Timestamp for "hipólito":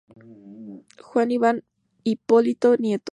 2.03-2.69